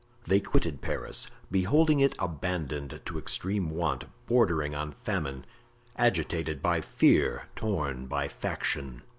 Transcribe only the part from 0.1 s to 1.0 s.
They quitted